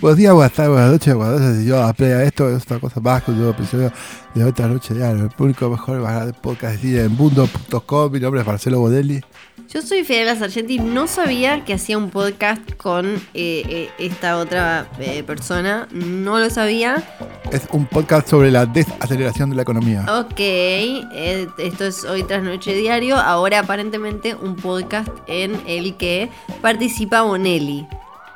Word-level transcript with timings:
Buenos 0.00 0.16
días, 0.16 0.32
buenas 0.32 0.52
tardes, 0.52 0.70
buenas 0.70 0.92
noches, 0.92 1.14
buenas 1.14 1.40
noches. 1.40 1.64
Yo 1.64 1.82
a 1.82 2.22
esto, 2.22 2.48
es 2.48 2.62
otra 2.62 2.78
cosa 2.78 3.00
más 3.00 3.20
que 3.24 3.32
un 3.32 3.38
nuevo 3.38 3.52
episodio 3.52 3.92
de 4.32 4.44
otra 4.44 4.68
noche 4.68 4.94
de 4.94 5.10
el 5.10 5.28
público 5.30 5.68
mejor 5.68 5.98
más 5.98 6.14
grande 6.14 6.34
podcast 6.40 6.80
de 6.80 7.02
en 7.02 7.16
mundo.com. 7.16 8.12
Mi 8.12 8.20
nombre 8.20 8.42
es 8.42 8.46
Marcelo 8.46 8.78
Bodelli. 8.78 9.20
Yo 9.68 9.82
soy 9.82 10.04
Fidel 10.04 10.38
Sargenti, 10.38 10.78
no 10.78 11.08
sabía 11.08 11.64
que 11.64 11.74
hacía 11.74 11.98
un 11.98 12.10
podcast 12.10 12.62
con 12.76 13.06
eh, 13.06 13.18
eh, 13.34 13.90
esta 13.98 14.38
otra 14.38 14.86
eh, 15.00 15.24
persona, 15.24 15.88
no 15.90 16.38
lo 16.38 16.48
sabía. 16.48 17.02
Es 17.50 17.62
un 17.72 17.84
podcast 17.86 18.28
sobre 18.28 18.52
la 18.52 18.66
desaceleración 18.66 19.50
de 19.50 19.56
la 19.56 19.62
economía. 19.62 20.06
Ok, 20.16 20.38
esto 21.58 21.84
es 21.84 22.04
hoy 22.04 22.22
tras 22.22 22.44
noche 22.44 22.72
diario, 22.72 23.16
ahora 23.16 23.58
aparentemente 23.58 24.36
un 24.36 24.54
podcast 24.54 25.10
en 25.26 25.60
el 25.66 25.96
que 25.96 26.30
participa 26.62 27.22
Bonelli, 27.22 27.84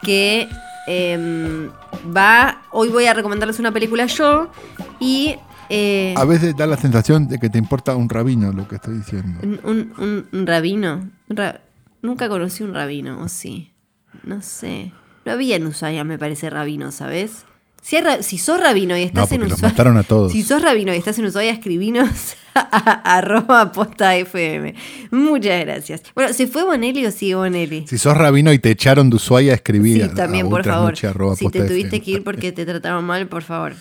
que 0.02 0.48
Em, 0.86 1.70
va, 2.14 2.62
hoy 2.70 2.88
voy 2.88 3.06
a 3.06 3.14
recomendarles 3.14 3.58
una 3.58 3.72
película 3.72 4.06
yo 4.06 4.50
y... 4.98 5.36
Eh, 5.68 6.14
a 6.18 6.24
veces 6.24 6.54
da 6.56 6.66
la 6.66 6.76
sensación 6.76 7.28
de 7.28 7.38
que 7.38 7.48
te 7.48 7.56
importa 7.56 7.96
un 7.96 8.08
rabino 8.08 8.52
lo 8.52 8.68
que 8.68 8.74
estoy 8.74 8.96
diciendo. 8.96 9.40
¿Un, 9.62 10.46
rabino? 10.46 11.08
Nunca 12.02 12.28
conocí 12.28 12.62
un 12.62 12.74
rabino, 12.74 13.22
¿o 13.22 13.28
sí? 13.28 13.72
No 14.24 14.42
sé. 14.42 14.92
No 15.24 15.32
había 15.32 15.56
en 15.56 15.66
Ushuaia, 15.66 16.04
me 16.04 16.18
parece, 16.18 16.50
rabino, 16.50 16.92
¿sabes? 16.92 17.46
Si, 18.20 18.38
sos 18.38 18.60
rabino 18.60 18.96
y 18.96 19.02
estás 19.02 19.32
en 19.32 19.42
Ushuaia. 19.42 19.62
mataron 19.62 19.96
a 19.96 20.02
todos. 20.02 20.32
Si 20.32 20.42
sos 20.42 20.62
rabino 20.62 20.94
y 20.94 20.96
estás 20.96 21.18
en 21.18 21.26
Ushuaia, 21.26 21.52
escribinos 21.52 22.36
a, 22.54 23.16
arroba 23.16 23.72
posta 23.72 24.16
FM. 24.16 24.74
Muchas 25.10 25.60
gracias. 25.60 26.02
Bueno, 26.14 26.32
¿se 26.32 26.46
fue 26.46 26.64
Bonelli 26.64 27.04
o 27.06 27.10
sigue 27.10 27.34
Bonelli? 27.34 27.86
Si 27.86 27.98
sos 27.98 28.16
rabino 28.16 28.52
y 28.52 28.58
te 28.58 28.70
echaron 28.70 29.10
de 29.10 29.16
Ushuaia, 29.16 29.54
escribí 29.54 30.00
Sí, 30.00 30.08
también, 30.14 30.48
por 30.48 30.64
favor. 30.64 30.96
si 30.96 31.48
te 31.48 31.64
tuviste 31.64 32.00
que 32.00 32.10
ir 32.12 32.24
porque 32.24 32.52
te 32.52 32.64
trataron 32.64 33.04
mal, 33.04 33.26
por 33.26 33.42
favor. 33.42 33.74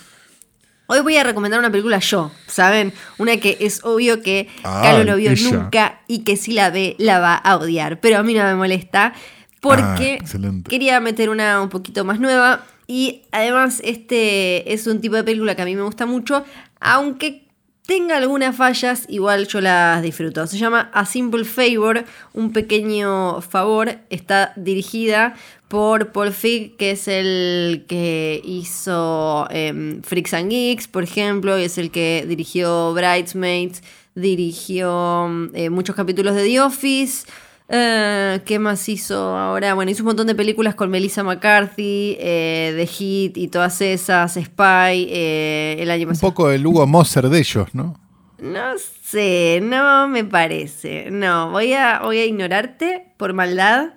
Hoy 0.88 1.00
voy 1.00 1.16
a 1.16 1.22
recomendar 1.22 1.58
una 1.58 1.70
película 1.70 2.00
yo, 2.00 2.32
¿saben? 2.46 2.92
Una 3.16 3.38
que 3.38 3.56
es 3.60 3.82
obvio 3.84 4.20
que 4.20 4.48
Carlos 4.62 5.06
no 5.06 5.16
vio 5.16 5.32
nunca 5.50 6.00
y 6.06 6.18
que 6.18 6.36
si 6.36 6.52
la 6.52 6.70
ve 6.70 6.96
la 6.98 7.18
va 7.18 7.34
a 7.34 7.56
odiar. 7.56 8.00
Pero 8.00 8.18
a 8.18 8.22
mí 8.22 8.34
no 8.34 8.42
me 8.42 8.54
molesta 8.54 9.14
porque 9.60 10.18
ah, 10.20 10.68
quería 10.68 11.00
meter 11.00 11.30
una 11.30 11.62
un 11.62 11.68
poquito 11.68 12.04
más 12.04 12.20
nueva. 12.20 12.66
Y 12.86 13.22
además, 13.32 13.80
este 13.84 14.72
es 14.72 14.86
un 14.86 15.00
tipo 15.00 15.16
de 15.16 15.24
película 15.24 15.54
que 15.54 15.62
a 15.62 15.66
mí 15.66 15.74
me 15.76 15.82
gusta 15.82 16.06
mucho, 16.06 16.44
aunque 16.80 17.42
tenga 17.86 18.16
algunas 18.16 18.56
fallas, 18.56 19.06
igual 19.08 19.48
yo 19.48 19.60
las 19.60 20.02
disfruto. 20.02 20.46
Se 20.46 20.56
llama 20.56 20.90
A 20.94 21.04
Simple 21.04 21.44
Favor, 21.44 22.04
un 22.32 22.52
pequeño 22.52 23.40
favor. 23.40 23.98
Está 24.08 24.52
dirigida 24.56 25.34
por 25.68 26.12
Paul 26.12 26.32
Fig, 26.32 26.76
que 26.76 26.92
es 26.92 27.08
el 27.08 27.84
que 27.88 28.40
hizo 28.44 29.46
em, 29.50 30.02
Freaks 30.02 30.34
and 30.34 30.50
Geeks, 30.50 30.86
por 30.86 31.02
ejemplo, 31.02 31.58
y 31.58 31.64
es 31.64 31.78
el 31.78 31.90
que 31.90 32.24
dirigió 32.28 32.92
Bridesmaids, 32.94 33.82
dirigió 34.14 35.28
eh, 35.54 35.70
muchos 35.70 35.96
capítulos 35.96 36.34
de 36.34 36.44
The 36.44 36.60
Office. 36.60 37.26
Eh, 37.68 38.40
¿Qué 38.44 38.58
más 38.58 38.88
hizo 38.88 39.36
ahora? 39.36 39.74
Bueno, 39.74 39.90
hizo 39.90 40.02
un 40.02 40.08
montón 40.08 40.26
de 40.26 40.34
películas 40.34 40.74
con 40.74 40.90
Melissa 40.90 41.22
McCarthy, 41.22 42.16
eh, 42.20 42.74
The 42.76 42.86
Hit 42.86 43.36
y 43.36 43.48
todas 43.48 43.80
esas, 43.80 44.34
Spy, 44.34 45.08
eh, 45.10 45.76
el 45.78 45.90
año 45.90 46.08
pasado. 46.08 46.28
Un 46.28 46.34
poco 46.34 46.50
el 46.50 46.66
Hugo 46.66 46.86
Moser 46.86 47.28
de 47.28 47.38
ellos, 47.38 47.68
¿no? 47.74 47.98
No 48.38 48.74
sé, 49.04 49.60
no 49.62 50.08
me 50.08 50.24
parece. 50.24 51.10
No, 51.10 51.50
voy 51.50 51.72
a, 51.74 52.00
voy 52.00 52.18
a 52.18 52.24
ignorarte 52.26 53.14
por 53.16 53.32
maldad 53.32 53.94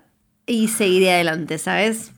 y 0.47 0.67
seguiré 0.67 1.13
adelante, 1.13 1.57
¿sabes? 1.57 2.11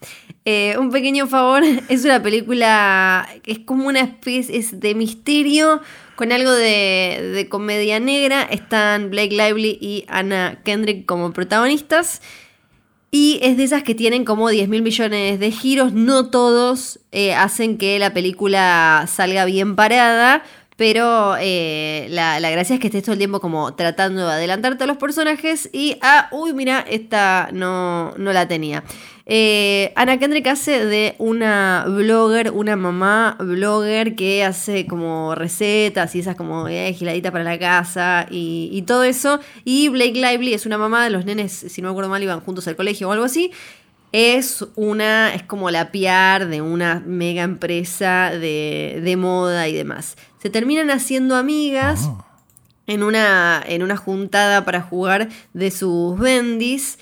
un 0.80 0.92
pequeño 0.92 1.28
favor, 1.28 1.62
es 1.90 2.06
una 2.06 2.24
película 2.24 3.28
es 3.46 3.60
como 3.60 3.88
una 3.88 4.00
especie 4.00 4.64
de 4.72 4.96
misterio 4.96 5.82
con 6.18 6.32
algo 6.32 6.52
de, 6.52 7.48
comedia 7.50 8.00
negra. 8.02 8.42
Están 8.42 9.12
Blake 9.12 9.36
Lively 9.36 9.78
y 9.80 10.04
Anna 10.10 10.60
Kendrick 10.66 11.06
como 11.06 11.32
protagonistas. 11.32 12.22
Y 13.12 13.40
es 13.42 13.56
de 13.56 13.64
esas 13.64 13.84
que 13.84 13.96
tienen 13.96 14.26
como 14.26 14.50
10 14.50 14.68
mil 14.68 14.82
millones 14.82 15.40
de 15.40 15.52
giros. 15.52 15.94
No 15.94 16.30
todos 16.30 17.00
eh, 17.12 17.34
hacen 17.36 17.78
que 17.78 18.00
la 18.00 18.14
película 18.14 19.06
salga 19.08 19.46
bien 19.46 19.76
parada. 19.76 20.44
Pero 20.78 21.36
eh, 21.40 22.08
la, 22.12 22.40
la, 22.40 22.52
gracia 22.52 22.76
es 22.76 22.80
que 22.80 22.88
estés 22.88 23.04
todo 23.04 23.14
el 23.14 23.18
tiempo 23.18 23.40
como 23.40 23.74
tratando 23.74 24.26
de 24.28 24.34
adelantarte 24.34 24.84
a 24.84 24.88
los 24.88 24.98
personajes. 24.98 25.70
Y, 25.74 25.98
ah, 26.02 26.30
uy, 26.32 26.54
mira, 26.54 26.86
esta 26.88 27.50
no, 27.52 28.14
no 28.18 28.32
la 28.32 28.48
tenía. 28.48 28.84
Eh, 29.30 29.92
Ana 29.98 30.20
Kendrick 30.20 30.48
hace 30.48 30.86
de 30.86 31.16
una 31.18 31.84
blogger, 31.86 32.52
una 32.52 32.78
mamá 32.78 33.36
blogger 33.40 34.16
que 34.16 34.46
hace 34.46 34.86
como 34.88 35.36
recetas 35.36 36.16
y 36.16 36.20
esas 36.20 36.38
como 36.38 36.70
eh, 36.70 36.94
giladita 36.94 37.30
para 37.30 37.44
la 37.44 37.60
casa 37.60 38.26
y, 38.30 38.82
todo 38.88 39.04
eso. 39.04 39.42
Y 39.66 39.90
Blake 39.90 40.14
Lively 40.14 40.54
es 40.54 40.66
una 40.66 40.78
mamá 40.78 41.04
de 41.04 41.10
los 41.10 41.26
nenes, 41.26 41.52
si 41.52 41.82
no 41.82 41.90
me 41.90 41.92
acuerdo 41.92 42.10
mal, 42.10 42.24
iban 42.24 42.40
juntos 42.40 42.70
al 42.70 42.78
colegio 42.78 43.10
o 43.10 43.12
algo 43.12 43.26
así. 43.26 43.52
Es 44.12 44.66
una, 44.75 45.34
es 45.34 45.44
como 45.44 45.69
la 45.69 45.91
PR 45.91 46.47
de 46.47 46.62
una 46.62 47.01
mega 47.06 47.44
empresa 47.44 48.31
de, 48.31 49.01
de 49.03 49.18
moda 49.18 49.68
y 49.68 49.73
demás. 49.73 50.16
Se 50.41 50.50
terminan 50.50 50.90
haciendo 50.91 51.35
amigas. 51.35 52.06
Ah. 52.07 52.23
En 52.90 53.03
una, 53.03 53.62
en 53.68 53.84
una 53.84 53.97
juntada 53.97 54.63
para 54.63 54.81
jugar 54.81 55.28
de 55.53 55.72
sus 55.72 56.18
bendis. 56.18 57.00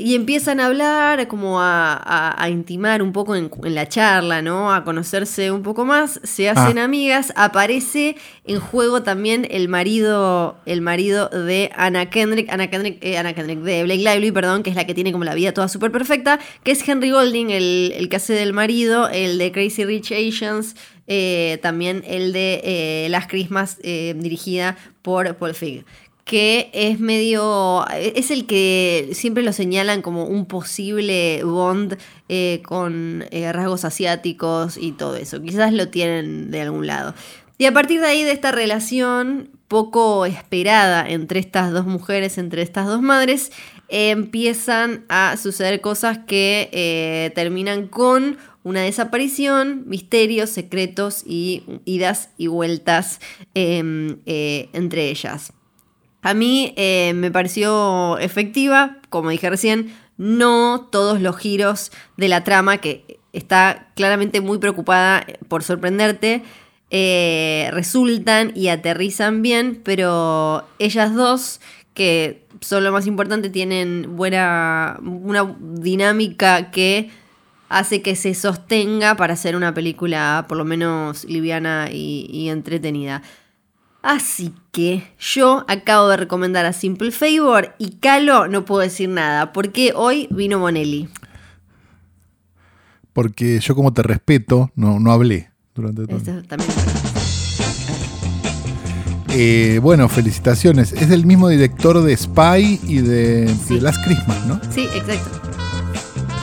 Y 0.00 0.14
empiezan 0.14 0.60
a 0.60 0.66
hablar, 0.66 1.26
como 1.26 1.60
a, 1.60 2.46
intimar 2.48 3.02
un 3.02 3.12
poco 3.12 3.34
en, 3.34 3.50
la 3.64 3.88
charla, 3.88 4.42
¿no? 4.42 4.72
A 4.72 4.84
conocerse 4.84 5.50
un 5.50 5.64
poco 5.64 5.84
más, 5.84 6.20
se 6.22 6.48
hacen 6.48 6.78
ah. 6.78 6.84
amigas, 6.84 7.32
aparece 7.34 8.14
en 8.44 8.60
juego 8.60 9.02
también 9.02 9.44
el 9.50 9.68
marido, 9.68 10.56
el 10.66 10.82
marido 10.82 11.28
de 11.28 11.72
Anna 11.74 12.10
Kendrick, 12.10 12.48
Anna 12.48 12.70
Kendrick, 12.70 12.98
eh, 13.00 13.20
Kendrick, 13.34 13.58
de 13.58 13.82
Blake 13.82 13.98
Lively, 14.04 14.30
perdón, 14.30 14.62
que 14.62 14.70
es 14.70 14.76
la 14.76 14.86
que 14.86 14.94
tiene 14.94 15.10
como 15.10 15.24
la 15.24 15.34
vida 15.34 15.52
toda 15.52 15.66
súper 15.66 15.90
perfecta, 15.90 16.38
que 16.62 16.70
es 16.70 16.88
Henry 16.88 17.10
Golding, 17.10 17.50
el, 17.50 18.06
que 18.08 18.16
hace 18.16 18.34
del 18.34 18.52
marido, 18.52 19.08
el 19.08 19.36
de 19.36 19.50
Crazy 19.50 19.84
Rich 19.84 20.12
Asians, 20.12 20.76
eh, 21.08 21.58
también 21.60 22.04
el 22.06 22.32
de 22.32 22.60
eh, 22.62 23.08
Las 23.10 23.26
Christmas, 23.26 23.78
dirigida 23.82 24.76
por 25.02 25.34
Paul 25.34 25.54
Fig 25.54 25.84
que 26.28 26.68
es 26.74 27.00
medio, 27.00 27.86
es 27.88 28.30
el 28.30 28.44
que 28.44 29.08
siempre 29.14 29.42
lo 29.42 29.54
señalan 29.54 30.02
como 30.02 30.26
un 30.26 30.44
posible 30.44 31.42
Bond 31.42 31.96
eh, 32.28 32.60
con 32.66 33.24
eh, 33.30 33.50
rasgos 33.50 33.86
asiáticos 33.86 34.76
y 34.76 34.92
todo 34.92 35.16
eso. 35.16 35.40
Quizás 35.40 35.72
lo 35.72 35.88
tienen 35.88 36.50
de 36.50 36.60
algún 36.60 36.86
lado. 36.86 37.14
Y 37.56 37.64
a 37.64 37.72
partir 37.72 38.02
de 38.02 38.08
ahí, 38.08 38.24
de 38.24 38.32
esta 38.32 38.52
relación 38.52 39.48
poco 39.68 40.26
esperada 40.26 41.08
entre 41.08 41.40
estas 41.40 41.72
dos 41.72 41.86
mujeres, 41.86 42.36
entre 42.36 42.60
estas 42.60 42.86
dos 42.86 43.00
madres, 43.00 43.50
empiezan 43.88 45.06
a 45.08 45.34
suceder 45.38 45.80
cosas 45.80 46.18
que 46.18 46.68
eh, 46.72 47.32
terminan 47.34 47.86
con 47.86 48.36
una 48.64 48.82
desaparición, 48.82 49.84
misterios, 49.86 50.50
secretos 50.50 51.22
y 51.24 51.62
idas 51.86 52.28
y 52.36 52.48
vueltas 52.48 53.18
em, 53.54 54.18
entre 54.26 55.08
ellas. 55.08 55.54
A 56.28 56.34
mí 56.34 56.74
eh, 56.76 57.14
me 57.14 57.30
pareció 57.30 58.18
efectiva, 58.18 58.98
como 59.08 59.30
dije 59.30 59.48
recién, 59.48 59.96
no 60.18 60.86
todos 60.92 61.22
los 61.22 61.38
giros 61.38 61.90
de 62.18 62.28
la 62.28 62.44
trama, 62.44 62.82
que 62.82 63.18
está 63.32 63.88
claramente 63.94 64.42
muy 64.42 64.58
preocupada 64.58 65.24
por 65.48 65.62
sorprenderte, 65.62 66.42
eh, 66.90 67.70
resultan 67.72 68.52
y 68.54 68.68
aterrizan 68.68 69.40
bien, 69.40 69.80
pero 69.82 70.68
ellas 70.78 71.14
dos, 71.14 71.62
que 71.94 72.44
son 72.60 72.84
lo 72.84 72.92
más 72.92 73.06
importante, 73.06 73.48
tienen 73.48 74.14
buena, 74.14 75.00
una 75.02 75.56
dinámica 75.58 76.70
que 76.70 77.08
hace 77.70 78.02
que 78.02 78.16
se 78.16 78.34
sostenga 78.34 79.16
para 79.16 79.32
hacer 79.32 79.56
una 79.56 79.72
película 79.72 80.44
por 80.46 80.58
lo 80.58 80.66
menos 80.66 81.24
liviana 81.24 81.88
y 81.90 82.50
entretenida. 82.50 83.22
Así 84.02 84.54
que 84.72 85.02
yo 85.18 85.64
acabo 85.68 86.08
de 86.08 86.16
recomendar 86.16 86.64
a 86.66 86.72
Simple 86.72 87.10
Favor 87.10 87.74
y 87.78 87.96
Calo 87.96 88.48
no 88.48 88.64
puedo 88.64 88.82
decir 88.82 89.08
nada, 89.08 89.52
porque 89.52 89.92
hoy 89.94 90.28
vino 90.30 90.58
Bonelli. 90.58 91.08
Porque 93.12 93.58
yo 93.58 93.74
como 93.74 93.92
te 93.92 94.02
respeto, 94.02 94.70
no, 94.76 95.00
no 95.00 95.12
hablé 95.12 95.50
durante 95.74 96.06
todo. 96.06 96.16
Eso 96.16 96.42
también 96.46 96.70
eh, 99.30 99.78
bueno, 99.82 100.08
felicitaciones. 100.08 100.92
Es 100.92 101.10
el 101.10 101.26
mismo 101.26 101.48
director 101.48 102.02
de 102.02 102.16
Spy 102.16 102.80
y 102.82 102.98
de, 102.98 103.54
Last 103.80 104.02
Christmas, 104.04 104.46
¿no? 104.46 104.60
Sí, 104.70 104.88
exacto. 104.94 105.40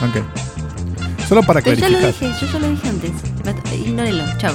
Ok. 0.02 1.26
Solo 1.28 1.42
para 1.42 1.60
Pero 1.60 1.76
ya 1.76 1.90
lo 1.90 2.06
dije, 2.06 2.30
yo 2.40 2.46
ya 2.46 2.58
lo 2.58 2.70
dije 2.70 2.88
antes. 2.88 3.10
Ignórenlo, 3.86 4.24
chao. 4.38 4.54